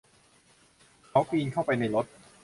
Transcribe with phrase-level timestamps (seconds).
[1.09, 2.05] เขาปีนเข้าไปในรถ